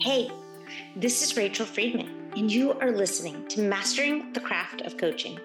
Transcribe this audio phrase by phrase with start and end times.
[0.00, 0.30] Hey,
[0.96, 5.38] this is Rachel Friedman, and you are listening to Mastering the Craft of Coaching.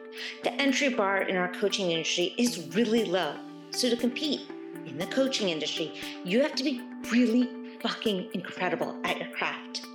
[0.43, 3.35] The entry bar in our coaching industry is really low.
[3.71, 4.41] So, to compete
[4.85, 6.81] in the coaching industry, you have to be
[7.11, 7.49] really
[7.81, 9.85] fucking incredible at your craft.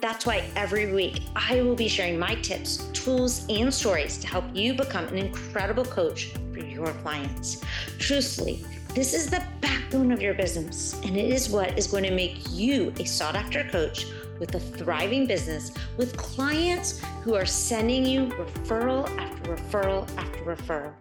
[0.00, 4.44] That's why every week I will be sharing my tips, tools, and stories to help
[4.54, 7.62] you become an incredible coach for your clients.
[7.98, 8.64] Truthfully,
[8.94, 12.38] this is the backbone of your business, and it is what is going to make
[12.50, 14.06] you a sought after coach
[14.38, 20.92] with a thriving business with clients who are sending you referral after referral after referral.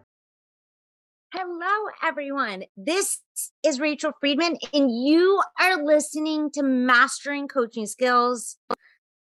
[1.34, 2.64] Hello, everyone.
[2.78, 3.20] This
[3.66, 8.56] is Rachel Friedman, and you are listening to Mastering Coaching Skills.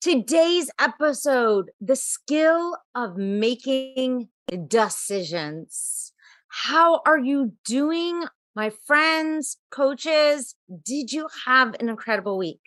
[0.01, 4.29] Today's episode the skill of making
[4.69, 6.13] decisions.
[6.49, 10.55] How are you doing my friends, coaches,
[10.85, 12.61] did you have an incredible week?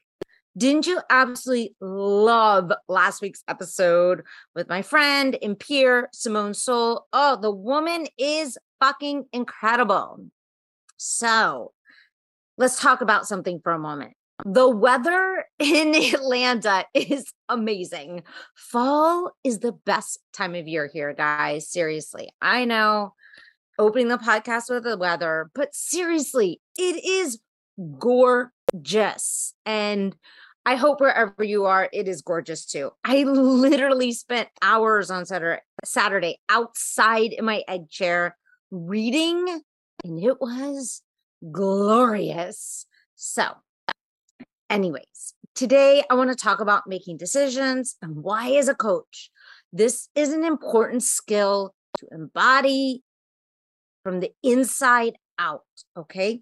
[0.57, 4.23] Didn't you absolutely love last week's episode
[4.55, 7.01] with my friend and peer, Simone Seol?
[7.13, 10.25] Oh, the woman is fucking incredible.
[10.97, 11.73] So
[12.57, 14.13] let's talk about something for a moment.
[14.45, 18.23] The weather in Atlanta is amazing.
[18.55, 21.69] Fall is the best time of year here, guys.
[21.69, 22.29] Seriously.
[22.41, 23.13] I know
[23.77, 27.39] opening the podcast with the weather, but seriously, it is
[27.99, 29.53] gorgeous.
[29.65, 30.15] And
[30.65, 32.91] I hope wherever you are, it is gorgeous too.
[33.03, 38.35] I literally spent hours on Saturday, Saturday outside in my egg chair
[38.71, 39.61] reading,
[40.03, 41.01] and it was
[41.51, 42.85] glorious.
[43.15, 43.45] So,
[44.69, 49.29] anyways, today I want to talk about making decisions and why, as a coach,
[49.71, 53.03] this is an important skill to embody
[54.07, 55.65] from the inside out.
[55.97, 56.39] Okay.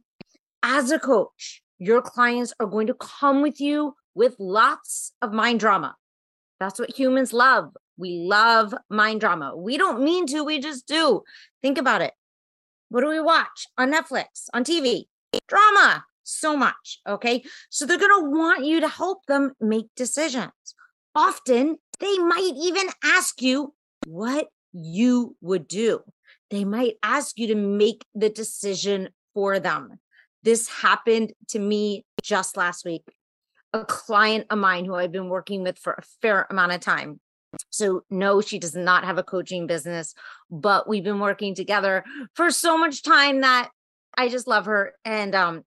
[0.62, 5.62] As a coach, your clients are going to come with you with lots of mind
[5.62, 5.96] drama.
[6.60, 7.76] That's what humans love.
[7.98, 9.58] We love mind drama.
[9.58, 11.24] We don't mean to, we just do.
[11.64, 12.14] Think about it.
[12.90, 15.06] What do we watch on Netflix, on TV?
[15.48, 17.00] Drama, so much.
[17.10, 17.44] Okay.
[17.72, 20.52] So they're going to want you to help them make decisions.
[21.16, 23.74] Often they might even ask you
[24.06, 26.04] what you would do
[26.56, 30.00] they might ask you to make the decision for them.
[30.44, 33.04] This happened to me just last week.
[33.74, 37.20] A client of mine who I've been working with for a fair amount of time.
[37.70, 40.14] So, no, she does not have a coaching business,
[40.50, 42.04] but we've been working together
[42.36, 43.70] for so much time that
[44.18, 45.64] I just love her and um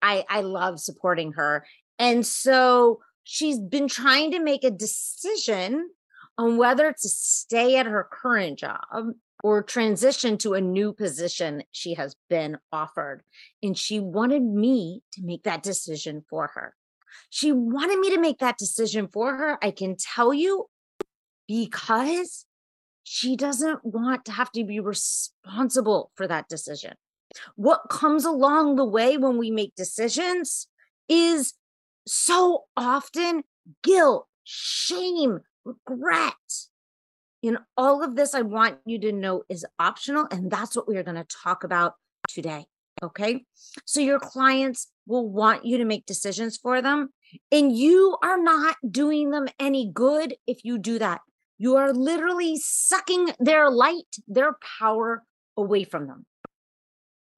[0.00, 1.64] I I love supporting her.
[1.98, 5.90] And so she's been trying to make a decision
[6.38, 11.94] on whether to stay at her current job or transition to a new position she
[11.94, 13.22] has been offered.
[13.62, 16.74] And she wanted me to make that decision for her.
[17.28, 19.58] She wanted me to make that decision for her.
[19.62, 20.66] I can tell you
[21.48, 22.46] because
[23.04, 26.94] she doesn't want to have to be responsible for that decision.
[27.56, 30.68] What comes along the way when we make decisions
[31.08, 31.54] is
[32.06, 33.42] so often
[33.82, 36.34] guilt, shame, regret.
[37.42, 40.28] In all of this, I want you to know is optional.
[40.30, 41.94] And that's what we are going to talk about
[42.28, 42.66] today.
[43.02, 43.44] Okay.
[43.84, 47.10] So your clients will want you to make decisions for them.
[47.50, 51.20] And you are not doing them any good if you do that.
[51.58, 55.24] You are literally sucking their light, their power
[55.56, 56.26] away from them.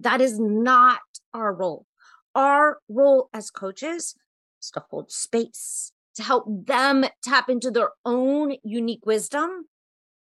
[0.01, 1.01] That is not
[1.33, 1.87] our role.
[2.35, 4.17] Our role as coaches
[4.63, 9.67] is to hold space, to help them tap into their own unique wisdom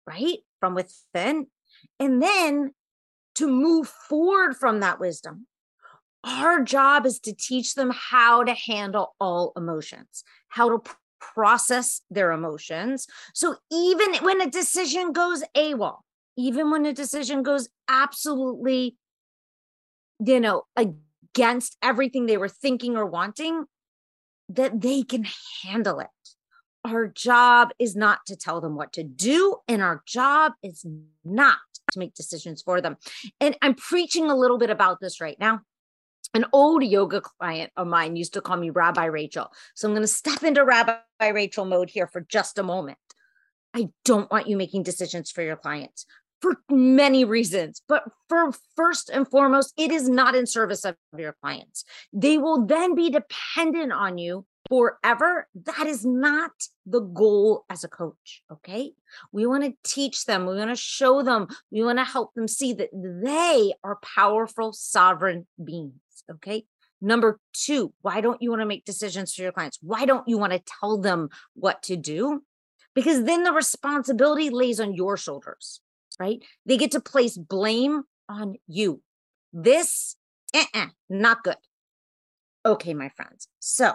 [0.05, 0.39] right?
[0.59, 1.47] From within.
[1.99, 2.73] And then
[3.35, 5.47] to move forward from that wisdom.
[6.23, 12.31] Our job is to teach them how to handle all emotions, how to process their
[12.31, 13.07] emotions.
[13.33, 15.99] So even when a decision goes AWOL,
[16.37, 18.97] even when a decision goes absolutely,
[20.25, 23.65] you know, against everything they were thinking or wanting,
[24.49, 25.25] that they can
[25.63, 26.07] handle it
[26.85, 30.85] our job is not to tell them what to do, and our job is
[31.25, 31.57] not
[31.91, 32.97] to make decisions for them.
[33.39, 35.61] And I'm preaching a little bit about this right now.
[36.33, 39.51] An old yoga client of mine used to call me Rabbi Rachel.
[39.73, 40.99] So I'm going to step into Rabbi
[41.33, 42.99] Rachel mode here for just a moment.
[43.73, 46.05] I don't want you making decisions for your clients
[46.41, 47.81] for many reasons.
[47.87, 51.83] But for first and foremost, it is not in service of your clients.
[52.13, 55.47] They will then be dependent on you forever.
[55.55, 56.51] That is not
[56.85, 58.43] the goal as a coach.
[58.51, 58.93] Okay.
[59.31, 62.47] We want to teach them, we want to show them, we want to help them
[62.47, 65.93] see that they are powerful, sovereign beings.
[66.31, 66.65] Okay.
[67.01, 69.79] Number two, why don't you want to make decisions for your clients?
[69.81, 72.43] Why don't you want to tell them what to do?
[72.93, 75.81] Because then the responsibility lays on your shoulders,
[76.19, 76.43] right?
[76.65, 79.01] They get to place blame on you.
[79.53, 80.17] This,
[80.53, 81.55] uh-uh, not good.
[82.65, 83.47] Okay, my friends.
[83.59, 83.93] So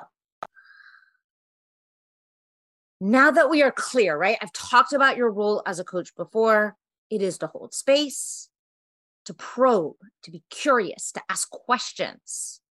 [3.04, 4.38] now that we are clear, right?
[4.40, 6.74] I've talked about your role as a coach before.
[7.10, 8.48] It is to hold space,
[9.26, 12.62] to probe, to be curious, to ask questions,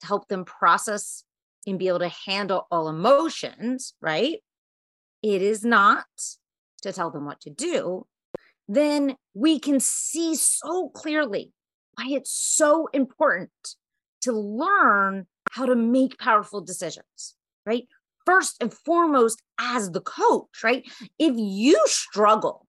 [0.00, 1.22] to help them process
[1.64, 4.38] and be able to handle all emotions, right?
[5.22, 6.06] It is not
[6.82, 8.04] to tell them what to do.
[8.66, 11.52] Then we can see so clearly
[11.94, 13.76] why it's so important
[14.22, 17.86] to learn how to make powerful decisions, right?
[18.28, 20.84] First and foremost, as the coach, right?
[21.18, 22.66] If you struggle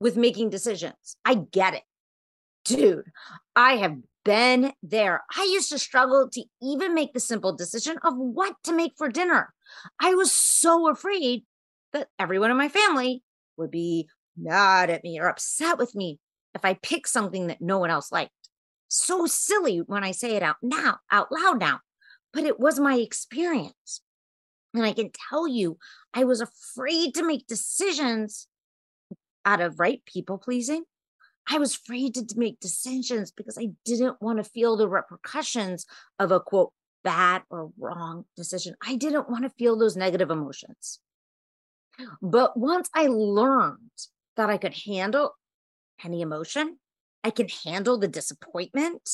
[0.00, 1.84] with making decisions, I get it.
[2.64, 3.04] Dude,
[3.54, 5.22] I have been there.
[5.36, 9.08] I used to struggle to even make the simple decision of what to make for
[9.08, 9.54] dinner.
[10.00, 11.44] I was so afraid
[11.92, 13.22] that everyone in my family
[13.56, 16.18] would be mad at me or upset with me
[16.52, 18.32] if I picked something that no one else liked.
[18.88, 21.78] So silly when I say it out now, out loud now,
[22.32, 24.00] but it was my experience.
[24.76, 25.78] And I can tell you,
[26.14, 28.46] I was afraid to make decisions
[29.44, 30.84] out of right people pleasing
[31.48, 35.86] I was afraid to make decisions because I didn't want to feel the repercussions
[36.18, 36.72] of a quote,
[37.04, 38.74] bad or wrong decision.
[38.84, 40.98] I didn't want to feel those negative emotions.
[42.20, 43.78] But once I learned
[44.36, 45.36] that I could handle
[46.04, 46.78] any emotion,
[47.22, 49.08] I can handle the disappointment,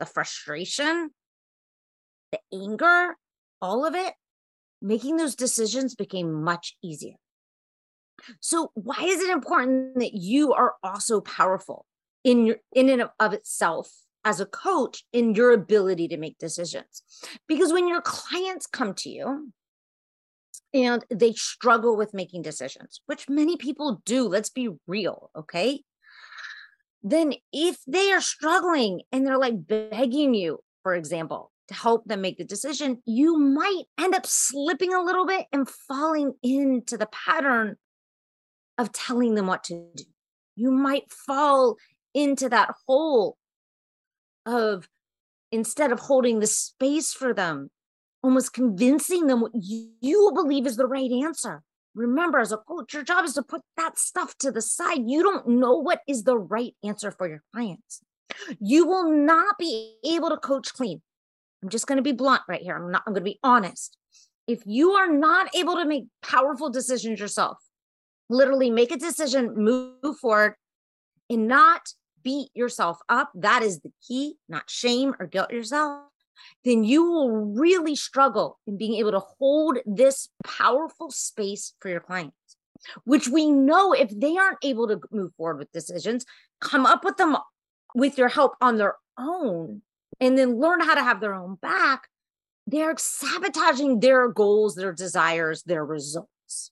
[0.00, 1.10] the frustration,
[2.32, 3.16] the anger,
[3.60, 4.14] all of it,
[4.82, 7.14] making those decisions became much easier.
[8.40, 11.86] So why is it important that you are also powerful
[12.24, 13.90] in your in and of itself
[14.24, 17.02] as a coach in your ability to make decisions?
[17.48, 19.52] Because when your clients come to you
[20.74, 25.82] and they struggle with making decisions, which many people do, let's be real, okay?
[27.02, 32.20] Then if they are struggling and they're like begging you, for example, to help them
[32.20, 37.08] make the decision, you might end up slipping a little bit and falling into the
[37.12, 37.76] pattern
[38.78, 40.04] of telling them what to do.
[40.56, 41.76] You might fall
[42.14, 43.36] into that hole
[44.44, 44.88] of
[45.50, 47.70] instead of holding the space for them,
[48.22, 51.62] almost convincing them what you believe is the right answer.
[51.94, 55.02] Remember, as a coach, your job is to put that stuff to the side.
[55.06, 58.00] You don't know what is the right answer for your clients.
[58.60, 61.02] You will not be able to coach clean.
[61.62, 62.76] I'm just going to be blunt right here.
[62.76, 63.96] I'm not, I'm going to be honest.
[64.48, 67.58] If you are not able to make powerful decisions yourself,
[68.28, 70.54] literally make a decision, move forward,
[71.30, 71.82] and not
[72.24, 73.30] beat yourself up.
[73.34, 76.08] That is the key, not shame or guilt yourself.
[76.64, 82.00] Then you will really struggle in being able to hold this powerful space for your
[82.00, 82.36] clients,
[83.04, 86.24] which we know if they aren't able to move forward with decisions,
[86.60, 87.36] come up with them
[87.94, 89.82] with your help on their own,
[90.22, 92.06] and then learn how to have their own back.
[92.68, 96.70] They're sabotaging their goals, their desires, their results.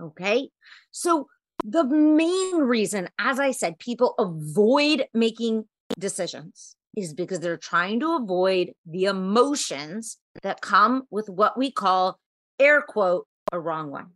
[0.00, 0.50] Okay.
[0.92, 1.26] So,
[1.64, 5.64] the main reason, as I said, people avoid making
[5.98, 12.18] decisions is because they're trying to avoid the emotions that come with what we call
[12.58, 14.12] air quote a wrong one.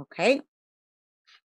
[0.00, 0.40] Okay.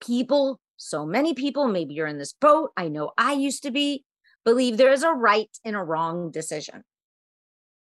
[0.01, 2.73] People, so many people, maybe you're in this boat.
[2.77, 4.05] I know I used to be,
[4.45, 6.85] believe there is a right and a wrong decision.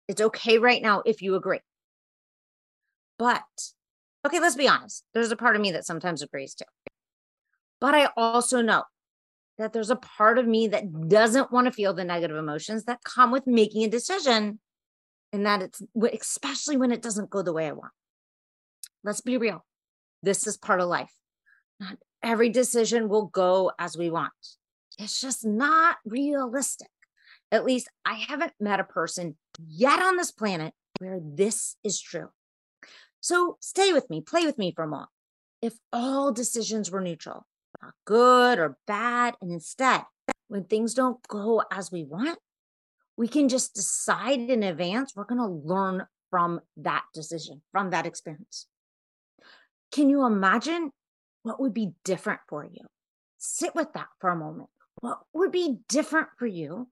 [0.08, 1.60] It's okay right now if you agree.
[3.18, 3.42] But
[4.26, 5.04] okay, let's be honest.
[5.14, 6.64] There's a part of me that sometimes agrees too.
[7.80, 8.84] But I also know
[9.58, 13.04] that there's a part of me that doesn't want to feel the negative emotions that
[13.04, 14.58] come with making a decision
[15.32, 15.82] and that it's
[16.20, 17.92] especially when it doesn't go the way I want.
[19.04, 19.64] Let's be real.
[20.22, 21.12] This is part of life.
[21.78, 24.32] Not every decision will go as we want.
[25.00, 26.90] It's just not realistic.
[27.50, 32.28] At least I haven't met a person yet on this planet where this is true.
[33.20, 35.08] So stay with me, play with me for a moment.
[35.62, 37.46] If all decisions were neutral,
[37.82, 40.02] not good or bad, and instead,
[40.48, 42.38] when things don't go as we want,
[43.16, 48.06] we can just decide in advance we're going to learn from that decision, from that
[48.06, 48.66] experience.
[49.92, 50.92] Can you imagine
[51.42, 52.86] what would be different for you?
[53.38, 54.68] Sit with that for a moment.
[55.00, 56.88] What would be different for you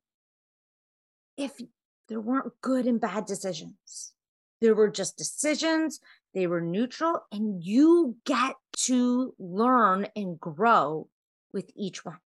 [1.37, 1.61] if
[2.09, 4.13] there weren't good and bad decisions?
[4.61, 6.01] There were just decisions
[6.35, 11.09] they were neutral, and you get to learn and grow
[11.53, 12.19] with each one.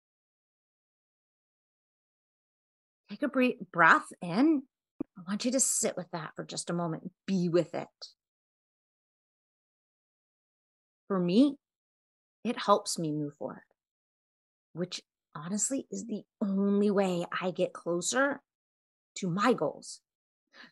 [3.09, 4.63] Take a breath in
[5.17, 7.87] I want you to sit with that for just a moment, be with it.
[11.07, 11.57] For me,
[12.43, 13.61] it helps me move forward,
[14.73, 15.01] which
[15.35, 18.41] honestly is the only way I get closer
[19.17, 20.01] to my goals.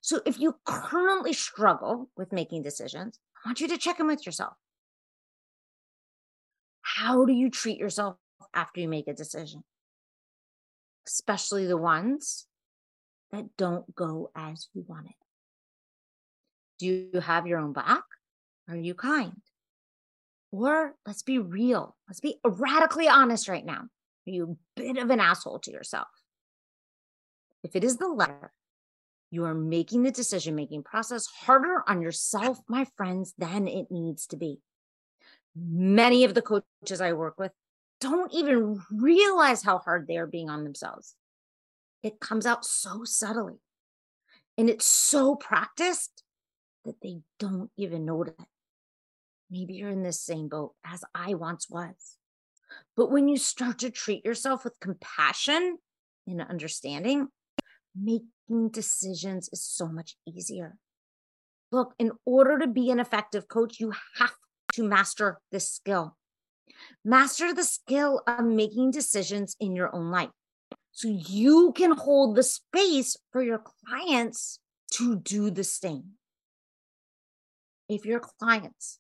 [0.02, 4.26] So if you currently struggle with making decisions, I want you to check in with
[4.26, 4.54] yourself.
[6.82, 8.18] How do you treat yourself
[8.54, 9.64] after you make a decision?
[11.08, 12.46] Especially the ones
[13.32, 15.14] that don't go as you wanted.
[16.80, 18.04] Do you have your own back?
[18.70, 19.42] Are you kind?
[20.52, 21.96] Or let's be real.
[22.08, 23.86] Let's be radically honest right now.
[24.26, 26.08] You bit of an asshole to yourself?
[27.64, 28.54] If it is the latter,
[29.30, 34.28] you are making the decision making process harder on yourself, my friends, than it needs
[34.28, 34.60] to be.
[35.56, 37.52] Many of the coaches I work with
[38.00, 41.16] don't even realize how hard they are being on themselves.
[42.04, 43.60] It comes out so subtly
[44.58, 46.24] and it's so practiced
[46.84, 48.46] that they don't even notice it.
[49.50, 52.18] Maybe you're in the same boat as I once was.
[52.96, 55.78] But when you start to treat yourself with compassion
[56.28, 57.28] and understanding,
[57.96, 60.78] making decisions is so much easier.
[61.72, 64.36] Look, in order to be an effective coach, you have
[64.74, 66.18] to master this skill.
[67.04, 70.30] Master the skill of making decisions in your own life
[70.92, 74.60] so you can hold the space for your clients
[74.94, 76.12] to do the same.
[77.88, 79.00] If your clients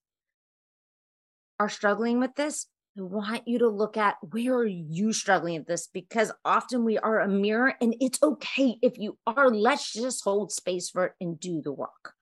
[1.59, 5.67] are struggling with this, I want you to look at where are you struggling with
[5.67, 9.49] this because often we are a mirror and it's okay if you are.
[9.49, 12.13] Let's just hold space for it and do the work.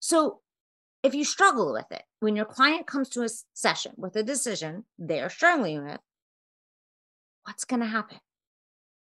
[0.00, 0.40] So,
[1.02, 4.86] if you struggle with it, when your client comes to a session with a decision
[4.98, 6.00] they're struggling with,
[7.44, 8.18] what's going to happen?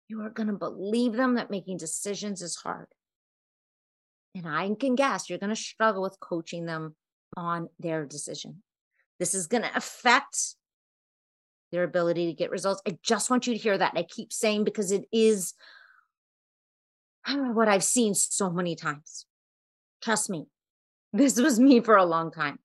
[0.07, 2.86] You are going to believe them that making decisions is hard.
[4.36, 6.96] And I can guess you're going to struggle with coaching them
[7.36, 8.62] on their decision.
[9.19, 10.38] This is going to affect
[11.71, 12.81] their ability to get results.
[12.88, 13.93] I just want you to hear that.
[13.95, 15.53] I keep saying because it is
[17.29, 19.25] what I've seen so many times.
[20.01, 20.47] Trust me,
[21.13, 22.59] this was me for a long time.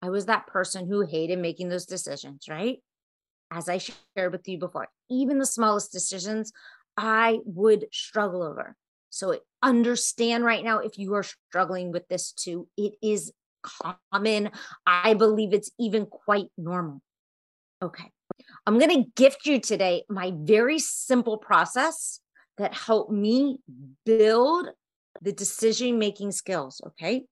[0.00, 2.78] I was that person who hated making those decisions, right?
[3.50, 6.52] As I shared with you before, even the smallest decisions,
[6.96, 8.76] I would struggle over.
[9.10, 14.50] So understand right now if you are struggling with this too, it is common.
[14.86, 17.00] I believe it's even quite normal.
[17.82, 18.10] Okay.
[18.66, 22.20] I'm going to gift you today my very simple process
[22.58, 23.58] that helped me
[24.04, 24.68] build
[25.22, 26.80] the decision making skills.
[26.86, 27.24] Okay.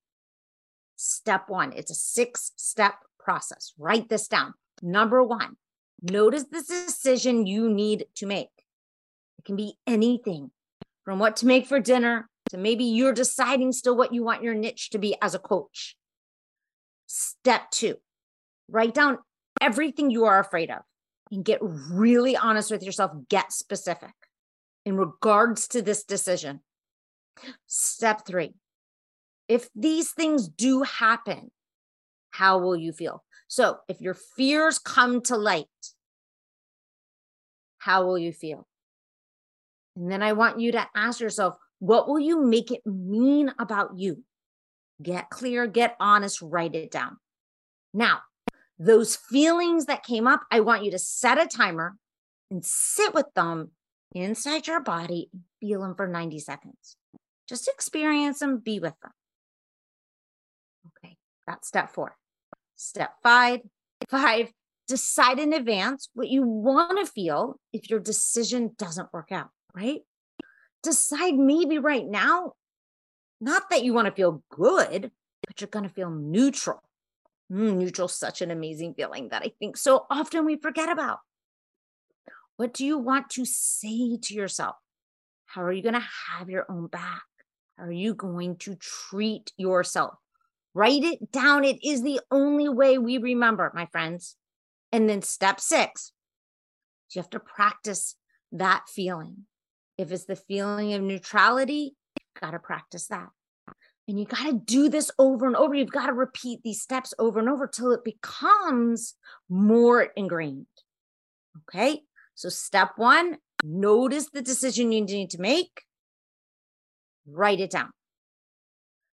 [0.97, 3.75] Step one, it's a six step process.
[3.79, 4.55] Write this down.
[4.83, 5.57] Number one,
[6.03, 8.49] notice the decision you need to make.
[9.39, 10.51] It can be anything
[11.05, 14.55] from what to make for dinner to maybe you're deciding still what you want your
[14.55, 15.97] niche to be as a coach.
[17.07, 17.97] Step two,
[18.69, 19.19] write down
[19.61, 20.83] everything you are afraid of
[21.31, 23.13] and get really honest with yourself.
[23.29, 24.15] Get specific
[24.85, 26.61] in regards to this decision.
[27.67, 28.55] Step three,
[29.49, 31.51] if these things do happen,
[32.31, 33.25] how will you feel?
[33.49, 35.67] So if your fears come to light,
[37.79, 38.67] how will you feel?
[39.97, 43.97] And then I want you to ask yourself, what will you make it mean about
[43.97, 44.25] you?
[45.03, 47.19] Get clear, get honest, write it down.
[47.93, 48.21] Now,
[48.79, 51.97] those feelings that came up, I want you to set a timer
[52.51, 53.71] and sit with them
[54.15, 55.31] inside your body
[55.61, 56.97] feel them for 90 seconds.
[57.49, 59.13] Just experience them, be with them.
[60.87, 61.17] Okay,
[61.47, 62.17] that's step four.
[62.77, 63.61] Step five,
[64.11, 64.53] five,
[64.87, 70.01] decide in advance what you want to feel if your decision doesn't work out right?
[70.83, 72.55] Decide maybe right now,
[73.41, 75.11] not that you want to feel good,
[75.47, 76.83] but you're going to feel neutral.
[77.53, 81.19] Mm, neutral, such an amazing feeling that I think so often we forget about.
[82.57, 84.77] What do you want to say to yourself?
[85.47, 87.23] How are you going to have your own back?
[87.79, 90.15] How are you going to treat yourself?
[90.75, 91.65] Write it down.
[91.65, 94.37] It is the only way we remember, my friends.
[94.93, 96.13] And then step six,
[97.15, 98.17] you have to practice
[98.53, 99.47] that feeling.
[99.99, 101.95] If it's the feeling of neutrality,
[102.41, 103.29] got to practice that.
[104.09, 105.75] And you got to do this over and over.
[105.75, 109.15] You've got to repeat these steps over and over till it becomes
[109.49, 110.67] more ingrained.
[111.69, 112.03] Okay.
[112.35, 115.83] So, step one, notice the decision you need to make,
[117.27, 117.91] write it down.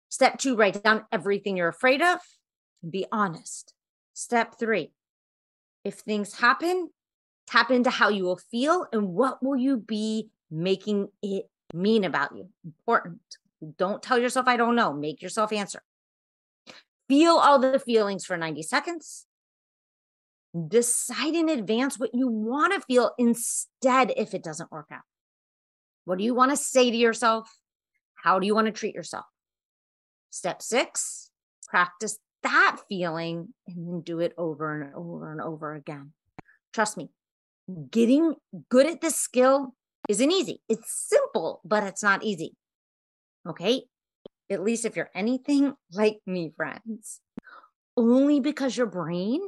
[0.10, 2.20] Step two, write down everything you're afraid of
[2.84, 3.74] and be honest.
[4.14, 4.92] Step three,
[5.84, 6.90] if things happen,
[7.48, 12.36] tap into how you will feel and what will you be making it mean about
[12.36, 12.50] you.
[12.64, 13.22] Important.
[13.78, 14.94] Don't tell yourself, I don't know.
[14.94, 15.82] Make yourself answer.
[17.08, 19.26] Feel all the feelings for 90 seconds.
[20.68, 25.02] Decide in advance what you want to feel instead if it doesn't work out.
[26.06, 27.50] What do you want to say to yourself?
[28.16, 29.26] How do you want to treat yourself?
[30.30, 31.30] Step six,
[31.68, 36.12] practice that feeling and then do it over and over and over again.
[36.74, 37.10] Trust me,
[37.90, 38.36] getting
[38.70, 39.74] good at this skill
[40.10, 40.62] isn't easy.
[40.70, 42.56] It's simple, but it's not easy.
[43.48, 43.84] Okay.
[44.50, 47.22] At least if you're anything like me, friends,
[47.98, 49.42] only because your brain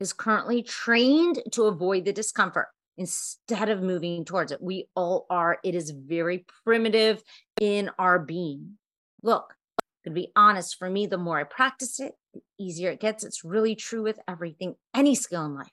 [0.00, 4.62] is currently trained to avoid the discomfort instead of moving towards it.
[4.62, 5.58] We all are.
[5.64, 7.22] It is very primitive
[7.60, 8.78] in our being.
[9.22, 9.54] Look,
[10.04, 13.24] to be honest, for me, the more I practice it, the easier it gets.
[13.24, 15.70] It's really true with everything, any skill in life.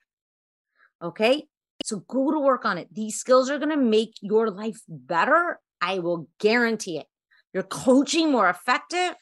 [1.01, 1.47] Okay.
[1.83, 2.93] So go to work on it.
[2.93, 5.59] These skills are going to make your life better.
[5.81, 7.07] I will guarantee it.
[7.53, 9.15] Your coaching more effective,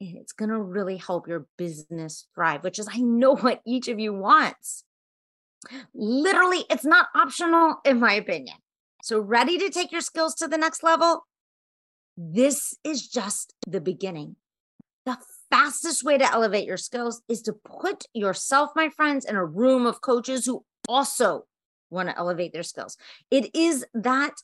[0.00, 3.88] and it's going to really help your business thrive, which is, I know what each
[3.88, 4.84] of you wants.
[5.94, 8.56] Literally, it's not optional, in my opinion.
[9.02, 11.24] So, ready to take your skills to the next level?
[12.16, 14.36] This is just the beginning.
[15.06, 15.18] The
[15.50, 19.86] fastest way to elevate your skills is to put yourself, my friends, in a room
[19.86, 21.46] of coaches who also
[21.90, 22.96] want to elevate their skills.
[23.30, 24.34] It is that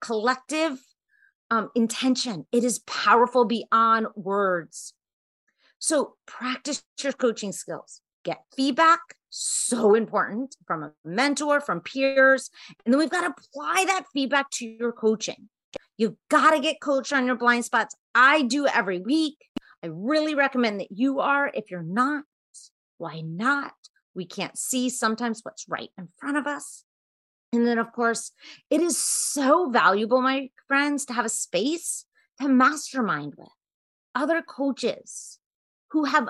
[0.00, 0.78] collective
[1.50, 4.94] um, intention, it is powerful beyond words.
[5.78, 9.00] So, practice your coaching skills, get feedback,
[9.36, 12.50] so important from a mentor, from peers.
[12.84, 15.48] And then we've got to apply that feedback to your coaching.
[15.96, 17.96] You've got to get coached on your blind spots.
[18.14, 19.36] I do every week.
[19.82, 21.50] I really recommend that you are.
[21.52, 22.24] If you're not,
[22.98, 23.74] why not?
[24.14, 26.84] We can't see sometimes what's right in front of us.
[27.54, 28.32] And then, of course,
[28.68, 32.04] it is so valuable, my friends, to have a space
[32.40, 33.48] to mastermind with
[34.14, 35.38] other coaches
[35.92, 36.28] who have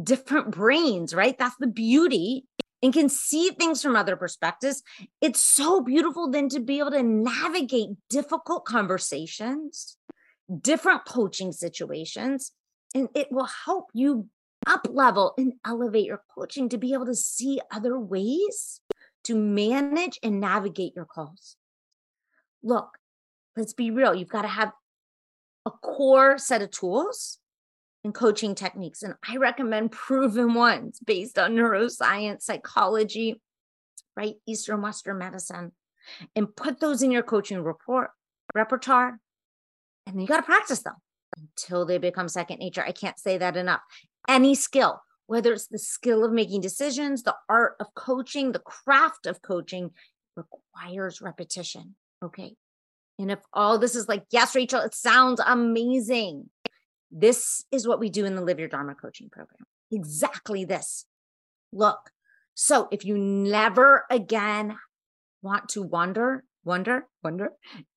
[0.00, 1.36] different brains, right?
[1.36, 2.44] That's the beauty
[2.84, 4.82] and can see things from other perspectives.
[5.20, 9.96] It's so beautiful then to be able to navigate difficult conversations,
[10.60, 12.52] different coaching situations,
[12.94, 14.28] and it will help you
[14.68, 18.80] up level and elevate your coaching to be able to see other ways
[19.28, 21.56] to manage and navigate your calls.
[22.62, 22.96] Look,
[23.56, 24.14] let's be real.
[24.14, 24.72] You've got to have
[25.66, 27.38] a core set of tools
[28.04, 29.02] and coaching techniques.
[29.02, 33.38] And I recommend proven ones based on neuroscience, psychology,
[34.16, 34.36] right?
[34.46, 35.72] Eastern Western medicine.
[36.34, 38.10] And put those in your coaching report
[38.54, 39.20] repertoire.
[40.06, 40.94] And you got to practice them
[41.36, 42.82] until they become second nature.
[42.82, 43.82] I can't say that enough.
[44.26, 49.26] Any skill, whether it's the skill of making decisions, the art of coaching, the craft
[49.26, 49.90] of coaching,
[50.34, 51.94] requires repetition.
[52.24, 52.54] Okay.
[53.18, 56.48] And if all this is like, yes, Rachel, it sounds amazing.
[57.10, 59.66] This is what we do in the Live Your Dharma coaching program.
[59.92, 61.04] Exactly this.
[61.74, 62.10] Look,
[62.54, 64.78] so if you never again
[65.42, 67.50] want to wonder, wonder, wonder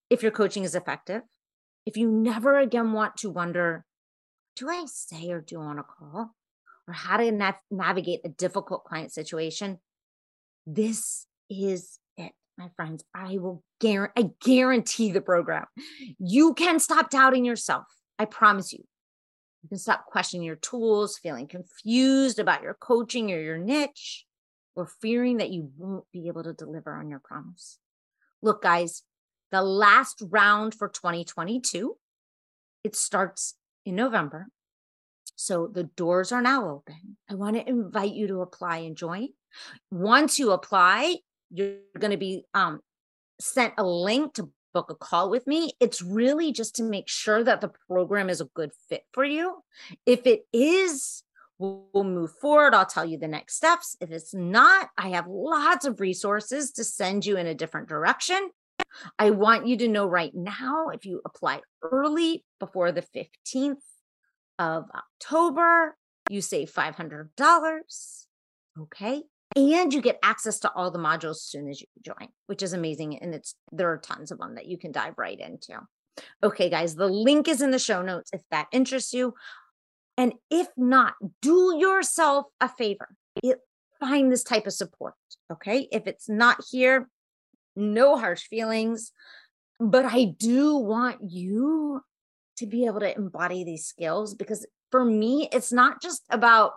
[0.10, 1.22] if your coaching is effective,
[1.86, 3.86] if you never again want to wonder,
[4.58, 6.36] do I say or do on a call?
[6.92, 9.80] Or how to nav- navigate a difficult client situation,
[10.68, 13.06] this is it, my friends.
[13.16, 15.68] I will guarantee, I guarantee the program.
[16.20, 17.86] You can stop doubting yourself.
[18.20, 18.84] I promise you.
[19.64, 24.26] You can stop questioning your tools, feeling confused about your coaching or your niche,
[24.76, 27.78] or fearing that you won't be able to deliver on your promise.
[28.42, 29.04] Look, guys,
[29.50, 31.96] the last round for 2022,
[32.84, 34.48] it starts in November.
[35.36, 37.18] So the doors are now open.
[37.30, 39.30] I want to invite you to apply and join.
[39.90, 41.18] Once you apply,
[41.50, 42.80] you're going to be um,
[43.40, 45.72] sent a link to book a call with me.
[45.80, 49.64] It's really just to make sure that the program is a good fit for you.
[50.06, 51.24] If it is,
[51.60, 52.74] we'll, move forward.
[52.74, 53.96] I'll tell you the next steps.
[54.02, 58.50] If it's not, I have lots of resources to send you in a different direction.
[59.20, 63.78] I want you to know right now if you apply early before the 15th
[64.62, 65.98] of October,
[66.30, 68.26] you save $500.
[68.80, 69.24] Okay?
[69.56, 72.72] And you get access to all the modules as soon as you join which is
[72.72, 75.78] amazing and it's there are tons of them that you can dive right into.
[76.42, 79.34] Okay guys the link is in the show notes if that interests you.
[80.18, 83.10] And if not do yourself a favor
[83.44, 83.60] it,
[84.00, 85.16] find this type of support
[85.52, 85.90] okay?
[85.92, 87.10] If it's not here
[87.76, 89.12] no harsh feelings
[89.80, 92.02] but i do want you
[92.62, 96.74] to be able to embody these skills because for me it's not just about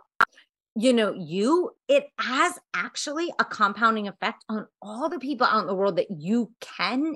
[0.77, 5.69] you know, you, it has actually a compounding effect on all the people out in
[5.69, 7.15] the world that you can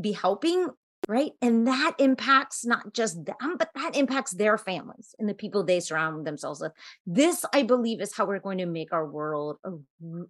[0.00, 0.68] be helping
[1.08, 1.32] right?
[1.40, 5.80] And that impacts not just them, but that impacts their families and the people they
[5.80, 6.72] surround themselves with.
[7.06, 9.70] This, I believe, is how we're going to make our world a,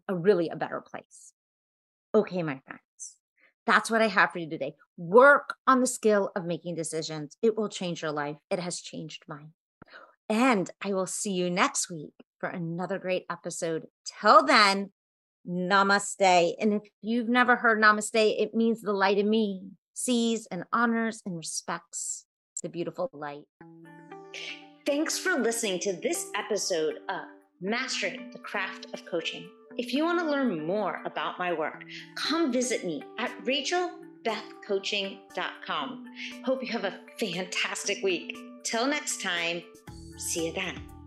[0.07, 1.33] a really a better place.
[2.15, 2.81] Okay, my friends.
[3.69, 4.77] That's what I have for you today.
[4.97, 7.37] Work on the skill of making decisions.
[7.43, 8.39] It will change your life.
[8.49, 9.53] It has changed mine.
[10.31, 13.85] And I will see you next week for another great episode.
[14.07, 14.93] Till then,
[15.47, 16.55] namaste.
[16.59, 21.21] And if you've never heard namaste, it means the light in me sees and honors
[21.27, 22.25] and respects
[22.63, 23.45] the beautiful light.
[24.87, 27.27] Thanks for listening to this episode of
[27.61, 29.47] Mastering the Craft of Coaching.
[29.79, 31.85] If you want to learn more about my work,
[32.17, 36.05] come visit me at rachelbethcoaching.com.
[36.45, 38.37] Hope you have a fantastic week.
[38.65, 39.63] Till next time,
[40.17, 40.98] see you then.